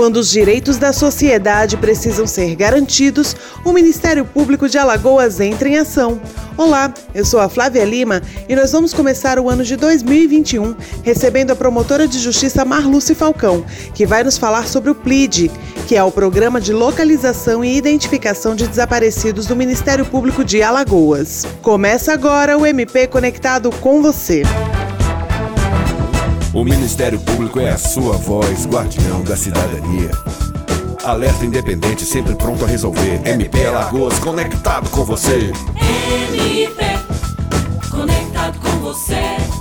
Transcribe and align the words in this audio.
Quando 0.00 0.16
os 0.16 0.30
direitos 0.30 0.78
da 0.78 0.94
sociedade 0.94 1.76
precisam 1.76 2.26
ser 2.26 2.56
garantidos, 2.56 3.36
o 3.62 3.70
Ministério 3.70 4.24
Público 4.24 4.66
de 4.66 4.78
Alagoas 4.78 5.40
entra 5.40 5.68
em 5.68 5.76
ação. 5.76 6.18
Olá, 6.56 6.90
eu 7.14 7.22
sou 7.22 7.38
a 7.38 7.50
Flávia 7.50 7.84
Lima 7.84 8.22
e 8.48 8.56
nós 8.56 8.72
vamos 8.72 8.94
começar 8.94 9.38
o 9.38 9.50
ano 9.50 9.62
de 9.62 9.76
2021 9.76 10.74
recebendo 11.02 11.50
a 11.50 11.54
promotora 11.54 12.08
de 12.08 12.18
justiça 12.18 12.64
Marluce 12.64 13.14
Falcão, 13.14 13.62
que 13.94 14.06
vai 14.06 14.24
nos 14.24 14.38
falar 14.38 14.66
sobre 14.66 14.90
o 14.90 14.94
PLID, 14.94 15.50
que 15.86 15.94
é 15.94 16.02
o 16.02 16.10
Programa 16.10 16.62
de 16.62 16.72
Localização 16.72 17.62
e 17.62 17.76
Identificação 17.76 18.56
de 18.56 18.66
Desaparecidos 18.66 19.44
do 19.44 19.54
Ministério 19.54 20.06
Público 20.06 20.42
de 20.42 20.62
Alagoas. 20.62 21.46
Começa 21.60 22.10
agora 22.10 22.56
o 22.56 22.64
MP 22.64 23.06
Conectado 23.06 23.70
com 23.82 24.00
você. 24.00 24.44
O 26.52 26.64
Ministério 26.64 27.20
Público 27.20 27.60
é 27.60 27.70
a 27.70 27.78
sua 27.78 28.16
voz, 28.16 28.66
guardião 28.66 29.22
da 29.22 29.36
cidadania. 29.36 30.10
Alerta 31.04 31.44
independente, 31.44 32.04
sempre 32.04 32.34
pronto 32.34 32.64
a 32.64 32.68
resolver. 32.68 33.20
MP 33.24 33.66
Alagoas, 33.66 34.18
conectado 34.18 34.90
com 34.90 35.04
você. 35.04 35.52
MP, 35.76 36.84
conectado 37.88 38.58
com 38.58 38.80
você. 38.80 39.59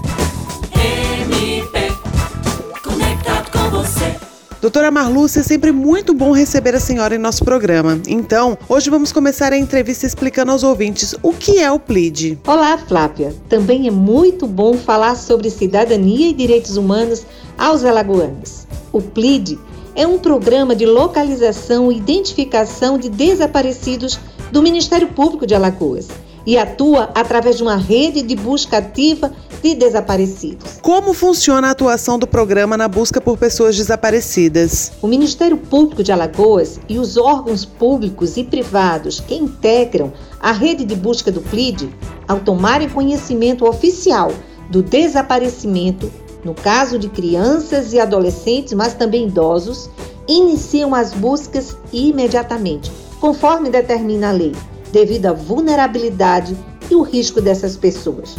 Doutora 4.61 4.91
Marluce, 4.91 5.39
é 5.39 5.43
sempre 5.43 5.71
muito 5.71 6.13
bom 6.13 6.33
receber 6.33 6.75
a 6.75 6.81
senhora 6.81 7.15
em 7.15 7.17
nosso 7.17 7.45
programa. 7.45 8.01
Então, 8.05 8.57
hoje 8.67 8.89
vamos 8.89 9.09
começar 9.09 9.53
a 9.53 9.57
entrevista 9.57 10.05
explicando 10.05 10.51
aos 10.51 10.63
ouvintes 10.63 11.15
o 11.23 11.31
que 11.31 11.59
é 11.59 11.71
o 11.71 11.79
PLID. 11.79 12.39
Olá, 12.45 12.77
Flávia. 12.77 13.33
Também 13.47 13.87
é 13.87 13.91
muito 13.91 14.45
bom 14.45 14.73
falar 14.73 15.15
sobre 15.15 15.49
cidadania 15.49 16.27
e 16.27 16.33
direitos 16.33 16.75
humanos 16.75 17.25
aos 17.57 17.85
alagoanos. 17.85 18.67
O 18.91 19.01
PLID 19.01 19.57
é 19.95 20.05
um 20.05 20.19
programa 20.19 20.75
de 20.75 20.85
localização 20.85 21.89
e 21.89 21.95
identificação 21.95 22.97
de 22.97 23.07
desaparecidos 23.07 24.19
do 24.51 24.61
Ministério 24.61 25.07
Público 25.07 25.47
de 25.47 25.55
Alagoas 25.55 26.09
e 26.49 26.57
atua 26.57 27.11
através 27.13 27.57
de 27.57 27.61
uma 27.61 27.75
rede 27.75 28.23
de 28.23 28.35
busca 28.35 28.79
ativa 28.79 29.31
de 29.61 29.75
desaparecidos. 29.75 30.79
Como 30.81 31.13
funciona 31.13 31.67
a 31.67 31.71
atuação 31.71 32.17
do 32.17 32.25
programa 32.25 32.75
na 32.75 32.87
busca 32.87 33.21
por 33.21 33.37
pessoas 33.37 33.77
desaparecidas? 33.77 34.91
O 34.99 35.05
Ministério 35.05 35.57
Público 35.57 36.01
de 36.01 36.11
Alagoas 36.11 36.79
e 36.89 36.97
os 36.97 37.17
órgãos 37.17 37.65
públicos 37.65 38.35
e 38.35 38.43
privados 38.43 39.19
que 39.19 39.35
integram 39.35 40.11
a 40.39 40.51
rede 40.51 40.85
de 40.85 40.95
busca 40.95 41.31
do 41.31 41.39
PLID, 41.39 41.87
ao 42.27 42.39
tomarem 42.39 42.89
conhecimento 42.89 43.63
oficial 43.63 44.31
do 44.71 44.81
desaparecimento, 44.81 46.11
no 46.43 46.55
caso 46.55 46.97
de 46.97 47.09
crianças 47.09 47.93
e 47.93 47.99
adolescentes, 47.99 48.73
mas 48.73 48.95
também 48.95 49.27
idosos, 49.27 49.87
iniciam 50.27 50.95
as 50.95 51.13
buscas 51.13 51.77
imediatamente, 51.93 52.91
conforme 53.21 53.69
determina 53.69 54.29
a 54.29 54.31
lei, 54.31 54.55
devido 54.91 55.27
à 55.27 55.33
vulnerabilidade 55.33 56.57
e 56.89 56.95
o 56.95 57.01
risco 57.01 57.41
dessas 57.41 57.75
pessoas. 57.77 58.35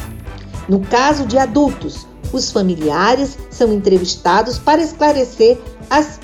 No 0.68 0.80
caso 0.80 1.26
de 1.26 1.38
adultos, 1.38 2.06
os 2.32 2.50
familiares 2.50 3.36
são 3.50 3.72
entrevistados 3.72 4.58
para 4.58 4.82
esclarecer 4.82 5.58
as 5.88 6.20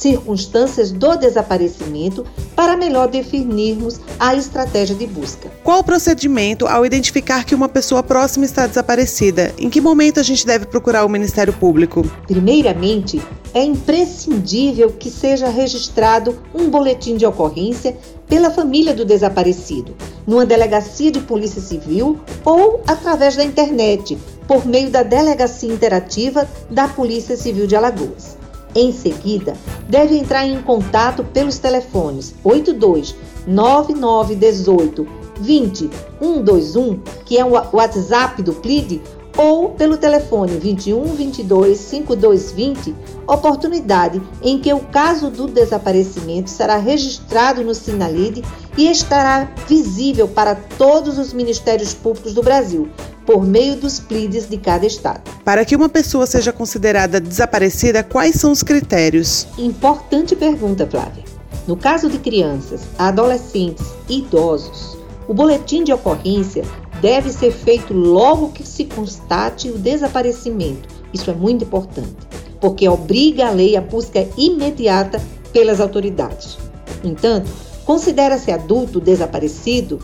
circunstâncias 0.00 0.90
do 0.90 1.14
desaparecimento 1.16 2.24
para 2.56 2.76
melhor 2.76 3.08
definirmos 3.08 4.00
a 4.18 4.34
estratégia 4.34 4.96
de 4.96 5.06
busca. 5.06 5.50
Qual 5.62 5.80
o 5.80 5.84
procedimento 5.84 6.66
ao 6.66 6.86
identificar 6.86 7.44
que 7.44 7.54
uma 7.54 7.68
pessoa 7.68 8.02
próxima 8.02 8.46
está 8.46 8.66
desaparecida? 8.66 9.54
Em 9.58 9.68
que 9.68 9.80
momento 9.80 10.18
a 10.18 10.22
gente 10.22 10.46
deve 10.46 10.64
procurar 10.64 11.04
o 11.04 11.08
Ministério 11.08 11.52
Público? 11.52 12.02
Primeiramente, 12.26 13.20
é 13.52 13.62
imprescindível 13.62 14.90
que 14.90 15.10
seja 15.10 15.48
registrado 15.48 16.38
um 16.54 16.70
boletim 16.70 17.16
de 17.16 17.26
ocorrência 17.26 17.96
pela 18.30 18.50
família 18.50 18.94
do 18.94 19.04
desaparecido, 19.04 19.94
numa 20.24 20.46
delegacia 20.46 21.10
de 21.10 21.20
polícia 21.20 21.60
civil 21.60 22.20
ou 22.44 22.80
através 22.86 23.34
da 23.34 23.44
internet, 23.44 24.16
por 24.46 24.64
meio 24.64 24.88
da 24.88 25.02
delegacia 25.02 25.70
interativa 25.70 26.48
da 26.70 26.86
Polícia 26.86 27.36
Civil 27.36 27.66
de 27.66 27.74
Alagoas. 27.74 28.38
Em 28.74 28.92
seguida, 28.92 29.54
deve 29.88 30.16
entrar 30.16 30.46
em 30.46 30.62
contato 30.62 31.24
pelos 31.24 31.58
telefones 31.58 32.32
82 32.44 33.16
9918 33.46 35.06
20 35.40 35.90
121, 36.20 37.00
que 37.24 37.36
é 37.36 37.44
o 37.44 37.50
WhatsApp 37.72 38.42
do 38.42 38.52
PLID, 38.52 39.00
ou 39.36 39.70
pelo 39.70 39.96
telefone 39.96 40.58
21 40.58 41.04
22 41.14 41.78
5220, 41.78 42.94
oportunidade 43.26 44.20
em 44.42 44.58
que 44.58 44.72
o 44.72 44.80
caso 44.80 45.30
do 45.30 45.46
desaparecimento 45.46 46.50
será 46.50 46.76
registrado 46.76 47.62
no 47.62 47.74
Sinalide 47.74 48.42
e 48.76 48.90
estará 48.90 49.48
visível 49.68 50.28
para 50.28 50.54
todos 50.54 51.18
os 51.18 51.32
ministérios 51.32 51.94
públicos 51.94 52.34
do 52.34 52.42
Brasil, 52.42 52.88
por 53.24 53.44
meio 53.44 53.76
dos 53.76 54.00
PLIDs 54.00 54.48
de 54.48 54.56
cada 54.56 54.86
estado. 54.86 55.22
Para 55.44 55.64
que 55.64 55.76
uma 55.76 55.88
pessoa 55.88 56.26
seja 56.26 56.52
considerada 56.52 57.20
desaparecida, 57.20 58.02
quais 58.02 58.34
são 58.36 58.50
os 58.50 58.62
critérios? 58.62 59.46
Importante 59.58 60.34
pergunta, 60.34 60.86
Flávia. 60.86 61.24
No 61.66 61.76
caso 61.76 62.08
de 62.08 62.18
crianças, 62.18 62.82
adolescentes 62.98 63.86
e 64.08 64.18
idosos, 64.18 64.98
o 65.28 65.34
boletim 65.34 65.84
de 65.84 65.92
ocorrência 65.92 66.64
deve 67.00 67.30
ser 67.30 67.52
feito 67.52 67.94
logo 67.94 68.52
que 68.52 68.66
se 68.66 68.84
constate 68.84 69.70
o 69.70 69.78
desaparecimento. 69.78 70.88
Isso 71.12 71.30
é 71.30 71.34
muito 71.34 71.64
importante, 71.64 72.16
porque 72.60 72.88
obriga 72.88 73.48
a 73.48 73.50
lei 73.50 73.76
a 73.76 73.80
busca 73.80 74.26
imediata 74.36 75.20
pelas 75.52 75.80
autoridades. 75.80 76.58
No 77.02 77.10
entanto, 77.10 77.50
considera-se 77.84 78.50
adulto 78.50 79.00
desaparecido 79.00 79.98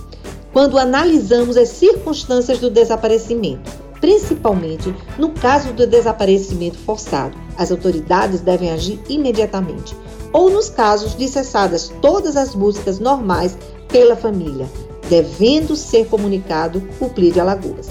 quando 0.52 0.78
analisamos 0.78 1.56
as 1.56 1.68
circunstâncias 1.68 2.58
do 2.58 2.70
desaparecimento, 2.70 3.70
principalmente 4.00 4.94
no 5.18 5.30
caso 5.30 5.72
do 5.72 5.86
desaparecimento 5.86 6.78
forçado. 6.78 7.36
As 7.58 7.70
autoridades 7.70 8.40
devem 8.40 8.70
agir 8.70 8.98
imediatamente, 9.08 9.94
ou 10.32 10.50
nos 10.50 10.68
casos 10.68 11.14
de 11.14 11.28
cessadas 11.28 11.92
todas 12.00 12.36
as 12.36 12.54
buscas 12.54 12.98
normais 12.98 13.56
pela 13.88 14.16
família, 14.16 14.66
devendo 15.08 15.76
ser 15.76 16.06
comunicado 16.06 16.82
o 17.00 17.08
PLI 17.08 17.40
Alagoas. 17.40 17.88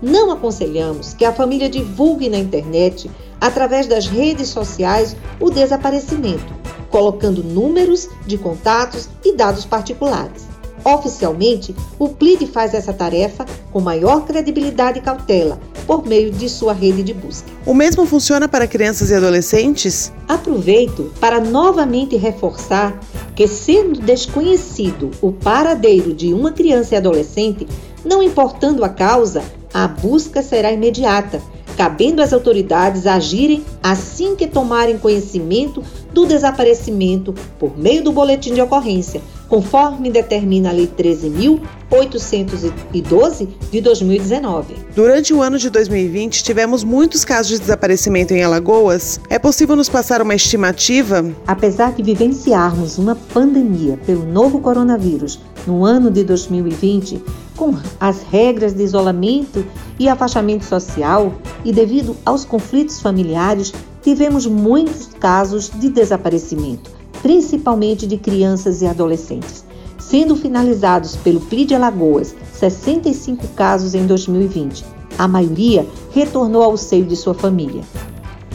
Não 0.00 0.30
aconselhamos 0.30 1.12
que 1.14 1.24
a 1.24 1.32
família 1.32 1.68
divulgue 1.68 2.28
na 2.28 2.38
internet, 2.38 3.10
através 3.40 3.86
das 3.86 4.06
redes 4.06 4.48
sociais, 4.48 5.16
o 5.40 5.50
desaparecimento, 5.50 6.54
colocando 6.88 7.42
números 7.42 8.08
de 8.26 8.38
contatos 8.38 9.08
e 9.24 9.32
dados 9.34 9.64
particulares. 9.64 10.46
Oficialmente, 10.84 11.74
o 11.98 12.08
PLID 12.08 12.46
faz 12.46 12.72
essa 12.72 12.92
tarefa 12.92 13.44
com 13.72 13.80
maior 13.80 14.24
credibilidade 14.24 15.00
e 15.00 15.02
cautela, 15.02 15.58
por 15.88 16.06
meio 16.06 16.30
de 16.30 16.50
sua 16.50 16.74
rede 16.74 17.02
de 17.02 17.14
busca. 17.14 17.48
O 17.64 17.72
mesmo 17.72 18.04
funciona 18.04 18.46
para 18.46 18.66
crianças 18.66 19.08
e 19.08 19.14
adolescentes? 19.14 20.12
Aproveito 20.28 21.10
para 21.18 21.40
novamente 21.40 22.14
reforçar 22.14 23.00
que, 23.34 23.48
sendo 23.48 23.98
desconhecido 23.98 25.10
o 25.22 25.32
paradeiro 25.32 26.12
de 26.12 26.34
uma 26.34 26.52
criança 26.52 26.94
e 26.94 26.98
adolescente, 26.98 27.66
não 28.04 28.22
importando 28.22 28.84
a 28.84 28.90
causa, 28.90 29.42
a 29.72 29.88
busca 29.88 30.42
será 30.42 30.70
imediata, 30.70 31.40
cabendo 31.74 32.20
às 32.20 32.34
autoridades 32.34 33.06
agirem 33.06 33.64
assim 33.82 34.36
que 34.36 34.46
tomarem 34.46 34.98
conhecimento 34.98 35.82
do 36.12 36.26
desaparecimento 36.26 37.34
por 37.58 37.78
meio 37.78 38.04
do 38.04 38.12
boletim 38.12 38.52
de 38.52 38.60
ocorrência, 38.60 39.22
conforme 39.48 40.10
determina 40.10 40.68
a 40.68 40.72
Lei 40.72 40.86
13.812 40.86 43.48
de 43.70 43.80
2019. 43.80 44.74
Durante 44.94 45.32
o 45.32 45.40
ano 45.42 45.56
de 45.58 45.70
2020, 45.70 46.44
tivemos 46.44 46.84
muitos 46.84 47.24
casos 47.24 47.52
de 47.52 47.60
desaparecimento 47.60 48.34
em 48.34 48.44
Alagoas. 48.44 49.18
É 49.30 49.38
possível 49.38 49.74
nos 49.74 49.88
passar 49.88 50.20
uma 50.20 50.34
estimativa? 50.34 51.24
Apesar 51.46 51.94
de 51.94 52.02
vivenciarmos 52.02 52.98
uma 52.98 53.14
pandemia 53.14 53.98
pelo 54.04 54.26
novo 54.26 54.60
coronavírus 54.60 55.40
no 55.66 55.82
ano 55.84 56.10
de 56.10 56.24
2020, 56.24 57.22
com 57.56 57.74
as 57.98 58.22
regras 58.22 58.74
de 58.74 58.82
isolamento 58.82 59.64
e 59.98 60.06
afastamento 60.08 60.64
social, 60.64 61.32
e 61.64 61.72
devido 61.72 62.16
aos 62.24 62.44
conflitos 62.44 63.00
familiares, 63.00 63.72
tivemos 64.02 64.46
muitos 64.46 65.08
casos 65.18 65.70
de 65.74 65.88
desaparecimento 65.88 66.98
principalmente 67.22 68.06
de 68.06 68.16
crianças 68.16 68.82
e 68.82 68.86
adolescentes, 68.86 69.64
sendo 69.98 70.36
finalizados 70.36 71.16
pelo 71.16 71.40
PLID 71.40 71.74
Alagoas 71.74 72.34
65 72.54 73.48
casos 73.48 73.94
em 73.94 74.06
2020. 74.06 74.84
A 75.16 75.28
maioria 75.28 75.86
retornou 76.12 76.62
ao 76.62 76.76
seio 76.76 77.04
de 77.04 77.16
sua 77.16 77.34
família. 77.34 77.82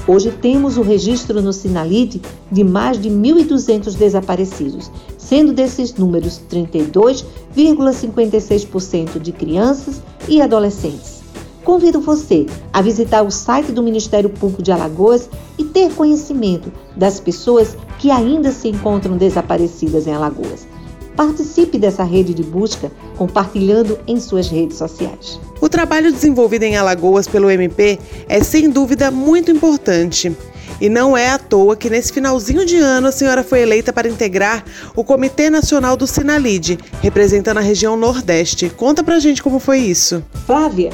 Hoje 0.05 0.31
temos 0.31 0.77
o 0.77 0.81
registro 0.81 1.41
no 1.41 1.53
Sinalide 1.53 2.21
de 2.51 2.61
mais 2.63 3.01
de 3.01 3.09
1.200 3.09 3.95
desaparecidos, 3.95 4.91
sendo 5.17 5.53
desses 5.53 5.95
números 5.95 6.41
32,56% 6.51 9.17
de 9.19 9.31
crianças 9.31 10.01
e 10.27 10.41
adolescentes. 10.41 11.22
Convido 11.63 12.01
você 12.01 12.45
a 12.73 12.81
visitar 12.81 13.21
o 13.21 13.31
site 13.31 13.71
do 13.71 13.81
Ministério 13.81 14.29
Público 14.29 14.61
de 14.61 14.71
Alagoas 14.71 15.29
e 15.57 15.63
ter 15.63 15.93
conhecimento 15.93 16.71
das 16.95 17.19
pessoas 17.21 17.77
que 17.99 18.11
ainda 18.11 18.51
se 18.51 18.67
encontram 18.67 19.15
desaparecidas 19.15 20.05
em 20.05 20.13
Alagoas. 20.13 20.67
Participe 21.15 21.77
dessa 21.77 22.03
rede 22.03 22.33
de 22.33 22.43
busca 22.43 22.91
compartilhando 23.17 23.97
em 24.05 24.19
suas 24.19 24.49
redes 24.49 24.77
sociais. 24.77 25.39
O 25.61 25.69
trabalho 25.69 26.11
desenvolvido 26.11 26.63
em 26.63 26.75
Alagoas 26.75 27.27
pelo 27.27 27.49
MP 27.49 27.97
é 28.27 28.43
sem 28.43 28.69
dúvida 28.69 29.09
muito 29.09 29.51
importante. 29.51 30.35
E 30.81 30.89
não 30.89 31.15
é 31.15 31.29
à 31.29 31.37
toa 31.37 31.77
que 31.77 31.89
nesse 31.89 32.11
finalzinho 32.11 32.65
de 32.65 32.77
ano 32.77 33.07
a 33.07 33.11
senhora 33.11 33.43
foi 33.43 33.61
eleita 33.61 33.93
para 33.93 34.09
integrar 34.09 34.65
o 34.95 35.03
Comitê 35.03 35.49
Nacional 35.49 35.95
do 35.95 36.07
Sinalide, 36.07 36.77
representando 37.01 37.59
a 37.59 37.61
região 37.61 37.95
Nordeste. 37.95 38.69
Conta 38.69 39.03
pra 39.03 39.19
gente 39.19 39.41
como 39.41 39.59
foi 39.59 39.79
isso. 39.79 40.21
Flávia, 40.45 40.89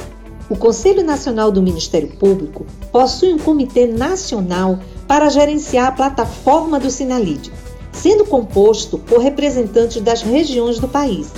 o 0.49 0.55
Conselho 0.55 1.03
Nacional 1.03 1.51
do 1.51 1.61
Ministério 1.61 2.09
Público 2.17 2.65
possui 2.91 3.33
um 3.33 3.37
comitê 3.37 3.85
nacional 3.85 4.79
para 5.07 5.29
gerenciar 5.29 5.87
a 5.87 5.91
plataforma 5.91 6.79
do 6.79 6.89
Sinalide, 6.89 7.51
sendo 7.91 8.25
composto 8.25 8.97
por 8.97 9.19
representantes 9.19 10.01
das 10.01 10.21
regiões 10.23 10.79
do 10.79 10.87
país. 10.87 11.31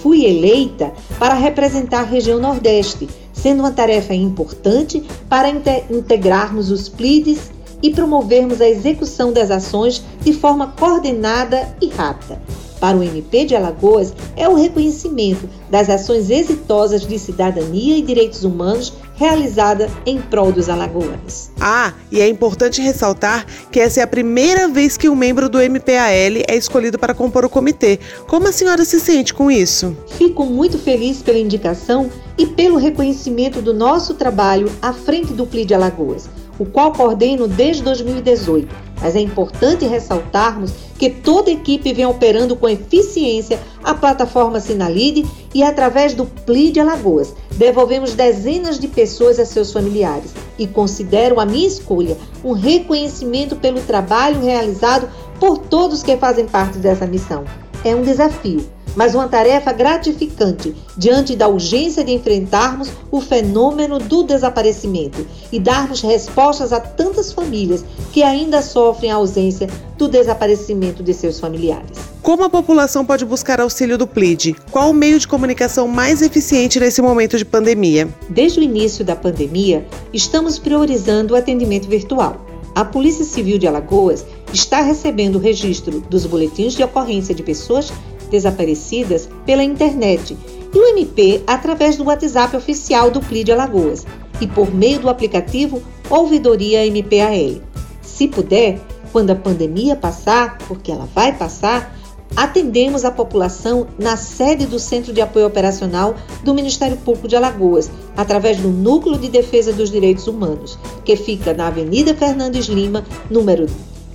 Fui 0.00 0.24
eleita 0.24 0.92
para 1.18 1.34
representar 1.34 2.00
a 2.00 2.04
região 2.04 2.38
Nordeste, 2.38 3.08
sendo 3.32 3.60
uma 3.60 3.72
tarefa 3.72 4.14
importante 4.14 5.02
para 5.28 5.48
integrarmos 5.48 6.70
os 6.70 6.88
PLIDs 6.88 7.50
e 7.82 7.90
promovermos 7.90 8.60
a 8.60 8.68
execução 8.68 9.32
das 9.32 9.50
ações 9.50 10.02
de 10.20 10.32
forma 10.32 10.68
coordenada 10.78 11.76
e 11.80 11.88
rápida. 11.88 12.40
Para 12.84 12.98
o 12.98 13.02
MP 13.02 13.46
de 13.46 13.56
Alagoas, 13.56 14.12
é 14.36 14.46
o 14.46 14.54
reconhecimento 14.54 15.48
das 15.70 15.88
ações 15.88 16.28
exitosas 16.28 17.06
de 17.06 17.18
cidadania 17.18 17.96
e 17.96 18.02
direitos 18.02 18.44
humanos 18.44 18.92
realizada 19.14 19.88
em 20.04 20.20
prol 20.20 20.52
dos 20.52 20.68
alagoanos. 20.68 21.48
Ah, 21.58 21.94
e 22.12 22.20
é 22.20 22.28
importante 22.28 22.82
ressaltar 22.82 23.46
que 23.72 23.80
essa 23.80 24.00
é 24.00 24.02
a 24.02 24.06
primeira 24.06 24.68
vez 24.68 24.98
que 24.98 25.08
um 25.08 25.16
membro 25.16 25.48
do 25.48 25.56
MPAL 25.60 26.42
é 26.46 26.54
escolhido 26.54 26.98
para 26.98 27.14
compor 27.14 27.46
o 27.46 27.48
comitê. 27.48 27.98
Como 28.26 28.48
a 28.48 28.52
senhora 28.52 28.84
se 28.84 29.00
sente 29.00 29.32
com 29.32 29.50
isso? 29.50 29.96
Fico 30.18 30.44
muito 30.44 30.76
feliz 30.76 31.22
pela 31.22 31.38
indicação 31.38 32.10
e 32.36 32.44
pelo 32.44 32.76
reconhecimento 32.76 33.62
do 33.62 33.72
nosso 33.72 34.12
trabalho 34.12 34.70
à 34.82 34.92
frente 34.92 35.32
do 35.32 35.46
PLI 35.46 35.64
de 35.64 35.72
Alagoas 35.72 36.28
o 36.58 36.64
qual 36.64 36.92
coordeno 36.92 37.48
desde 37.48 37.82
2018. 37.82 38.83
Mas 39.04 39.14
é 39.14 39.20
importante 39.20 39.84
ressaltarmos 39.84 40.72
que 40.98 41.10
toda 41.10 41.50
equipe 41.50 41.92
vem 41.92 42.06
operando 42.06 42.56
com 42.56 42.66
eficiência 42.66 43.60
a 43.82 43.92
plataforma 43.92 44.60
Sinalide 44.60 45.26
e 45.52 45.62
através 45.62 46.14
do 46.14 46.24
PLI 46.24 46.72
de 46.72 46.80
Alagoas. 46.80 47.34
Devolvemos 47.50 48.14
dezenas 48.14 48.78
de 48.78 48.88
pessoas 48.88 49.38
a 49.38 49.44
seus 49.44 49.70
familiares 49.70 50.30
e 50.58 50.66
considero 50.66 51.38
a 51.38 51.44
minha 51.44 51.68
escolha 51.68 52.16
um 52.42 52.52
reconhecimento 52.52 53.56
pelo 53.56 53.82
trabalho 53.82 54.40
realizado 54.40 55.06
por 55.38 55.58
todos 55.58 56.02
que 56.02 56.16
fazem 56.16 56.46
parte 56.46 56.78
dessa 56.78 57.06
missão. 57.06 57.44
É 57.84 57.94
um 57.94 58.00
desafio, 58.02 58.66
mas 58.96 59.14
uma 59.14 59.28
tarefa 59.28 59.70
gratificante 59.70 60.74
diante 60.96 61.36
da 61.36 61.46
urgência 61.46 62.02
de 62.02 62.12
enfrentarmos 62.12 62.90
o 63.10 63.20
fenômeno 63.20 63.98
do 63.98 64.22
desaparecimento 64.22 65.26
e 65.52 65.60
darmos 65.60 66.00
respostas 66.00 66.72
a 66.72 66.80
tantas 66.80 67.30
famílias 67.30 67.84
que 68.10 68.22
ainda 68.22 68.62
sofrem 68.62 69.10
a 69.10 69.16
ausência 69.16 69.68
do 69.98 70.08
desaparecimento 70.08 71.02
de 71.02 71.12
seus 71.12 71.38
familiares. 71.38 71.98
Como 72.22 72.42
a 72.42 72.48
população 72.48 73.04
pode 73.04 73.24
buscar 73.26 73.60
auxílio 73.60 73.98
do 73.98 74.06
PLID? 74.06 74.56
Qual 74.70 74.88
o 74.88 74.94
meio 74.94 75.18
de 75.20 75.28
comunicação 75.28 75.86
mais 75.86 76.22
eficiente 76.22 76.80
nesse 76.80 77.02
momento 77.02 77.36
de 77.36 77.44
pandemia? 77.44 78.08
Desde 78.30 78.60
o 78.60 78.62
início 78.62 79.04
da 79.04 79.14
pandemia, 79.14 79.86
estamos 80.10 80.58
priorizando 80.58 81.34
o 81.34 81.36
atendimento 81.36 81.86
virtual. 81.86 82.53
A 82.74 82.84
Polícia 82.84 83.24
Civil 83.24 83.56
de 83.56 83.68
Alagoas 83.68 84.26
está 84.52 84.80
recebendo 84.80 85.36
o 85.36 85.40
registro 85.40 86.00
dos 86.00 86.26
boletins 86.26 86.72
de 86.72 86.82
ocorrência 86.82 87.32
de 87.32 87.42
pessoas 87.42 87.92
desaparecidas 88.30 89.28
pela 89.46 89.62
internet 89.62 90.36
e 90.74 90.78
o 90.78 90.84
MP 90.88 91.42
através 91.46 91.96
do 91.96 92.04
WhatsApp 92.04 92.56
oficial 92.56 93.12
do 93.12 93.20
CLI 93.20 93.44
de 93.44 93.52
Alagoas 93.52 94.04
e 94.40 94.46
por 94.48 94.74
meio 94.74 94.98
do 94.98 95.08
aplicativo 95.08 95.80
Ouvidoria 96.10 96.84
MPAL. 96.86 97.62
Se 98.02 98.26
puder, 98.26 98.80
quando 99.12 99.30
a 99.30 99.36
pandemia 99.36 99.94
passar, 99.94 100.58
porque 100.66 100.90
ela 100.90 101.08
vai 101.14 101.32
passar, 101.32 101.96
atendemos 102.36 103.04
a 103.04 103.10
população 103.10 103.86
na 103.98 104.16
sede 104.16 104.66
do 104.66 104.78
Centro 104.78 105.12
de 105.12 105.20
Apoio 105.20 105.46
Operacional 105.46 106.14
do 106.42 106.54
Ministério 106.54 106.96
Público 106.96 107.28
de 107.28 107.36
Alagoas, 107.36 107.90
através 108.16 108.58
do 108.58 108.68
Núcleo 108.68 109.18
de 109.18 109.28
Defesa 109.28 109.72
dos 109.72 109.90
Direitos 109.90 110.26
Humanos, 110.26 110.78
que 111.04 111.16
fica 111.16 111.54
na 111.54 111.68
Avenida 111.68 112.14
Fernandes 112.14 112.66
Lima, 112.66 113.04
número 113.30 113.66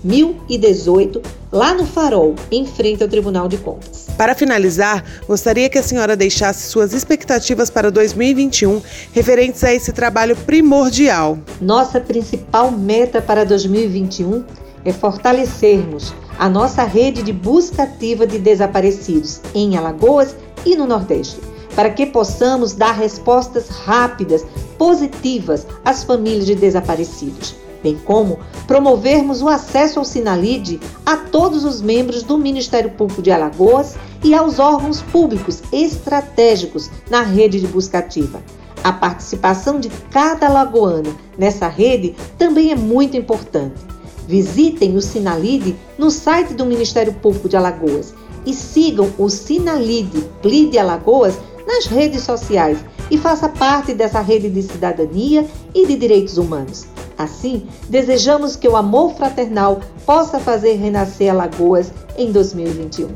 1018, 0.04 1.22
lá 1.52 1.74
no 1.74 1.86
Farol, 1.86 2.36
em 2.52 2.66
frente 2.66 3.04
ao 3.04 3.10
Tribunal 3.10 3.48
de 3.48 3.58
Contas. 3.58 4.08
Para 4.18 4.36
finalizar, 4.36 5.04
gostaria 5.28 5.70
que 5.70 5.78
a 5.78 5.84
senhora 5.84 6.16
deixasse 6.16 6.70
suas 6.70 6.94
expectativas 6.94 7.70
para 7.70 7.92
2021 7.92 8.82
referentes 9.14 9.64
a 9.64 9.74
esse 9.74 9.92
trabalho 9.92 10.36
primordial. 10.36 11.38
Nossa 11.62 12.00
principal 12.00 12.72
meta 12.72 13.22
para 13.22 13.46
2021 13.46 14.44
é 14.86 14.94
fortalecermos 14.94 16.14
a 16.40 16.50
nossa 16.50 16.84
rede 16.84 17.22
de 17.22 17.32
busca 17.32 17.84
ativa 17.84 18.26
de 18.26 18.40
desaparecidos 18.40 19.42
em 19.54 19.78
Alagoas 19.78 20.36
e 20.66 20.76
no 20.76 20.88
Nordeste, 20.88 21.40
para 21.76 21.92
que 21.92 22.06
possamos 22.08 22.74
dar 22.74 22.94
respostas 22.94 23.68
rápidas, 23.68 24.46
positivas 24.78 25.68
às 25.86 26.04
famílias 26.04 26.48
de 26.48 26.56
desaparecidos 26.56 27.56
bem 27.82 27.98
como 28.06 28.40
promovermos 28.68 29.42
o 29.42 29.48
acesso 29.48 30.00
ao 30.00 30.06
Sinalide 30.06 30.80
a 31.06 31.18
todos 31.18 31.64
os 31.64 31.82
membros 31.82 32.24
do 32.24 32.38
Ministério 32.38 32.92
Público 32.92 33.22
de 33.22 33.32
Alagoas 33.32 33.96
e 34.24 34.34
aos 34.34 34.60
órgãos 34.60 35.02
públicos 35.02 35.62
estratégicos 35.72 36.90
na 37.10 37.22
rede 37.22 37.60
de 37.60 37.68
busca 37.68 38.00
ativa. 38.00 38.42
A 38.84 38.94
participação 38.94 39.80
de 39.80 39.90
cada 40.12 40.48
alagoano 40.48 41.16
nessa 41.38 41.68
rede 41.68 42.16
também 42.38 42.72
é 42.72 42.76
muito 42.76 43.18
importante. 43.18 43.99
Visitem 44.30 44.96
o 44.96 45.02
Sinalide 45.02 45.76
no 45.98 46.12
site 46.12 46.54
do 46.54 46.64
Ministério 46.64 47.12
Público 47.14 47.50
de 47.50 47.58
Alagoas 47.58 48.14
e 48.46 48.54
sigam 48.54 49.12
o 49.18 49.28
Sinalide 49.28 50.24
Pli 50.40 50.68
de 50.70 50.78
Alagoas 50.78 51.34
nas 51.66 51.88
redes 51.88 52.22
sociais 52.22 52.78
e 53.10 53.18
faça 53.18 53.50
parte 53.50 53.92
dessa 53.92 54.22
rede 54.22 54.48
de 54.48 54.62
cidadania 54.62 55.48
e 55.74 55.88
de 55.88 55.96
direitos 55.96 56.38
humanos. 56.38 56.86
Assim, 57.18 57.66
desejamos 57.90 58.56
que 58.56 58.68
o 58.68 58.78
amor 58.78 59.16
fraternal 59.16 59.82
possa 60.06 60.40
fazer 60.40 60.76
renascer 60.76 61.32
Alagoas 61.32 61.92
em 62.16 62.32
2021. 62.32 63.08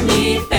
MP, 0.00 0.56